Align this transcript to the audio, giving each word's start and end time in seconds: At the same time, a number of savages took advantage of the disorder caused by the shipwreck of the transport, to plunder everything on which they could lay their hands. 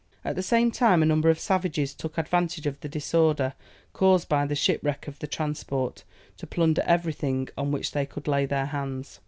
At 0.25 0.35
the 0.35 0.41
same 0.41 0.71
time, 0.71 1.03
a 1.03 1.05
number 1.05 1.29
of 1.29 1.39
savages 1.39 1.93
took 1.93 2.17
advantage 2.17 2.65
of 2.65 2.79
the 2.79 2.89
disorder 2.89 3.53
caused 3.93 4.27
by 4.27 4.47
the 4.47 4.55
shipwreck 4.55 5.07
of 5.07 5.19
the 5.19 5.27
transport, 5.27 6.03
to 6.37 6.47
plunder 6.47 6.81
everything 6.87 7.49
on 7.55 7.69
which 7.71 7.91
they 7.91 8.07
could 8.07 8.27
lay 8.27 8.47
their 8.47 8.65
hands. 8.65 9.19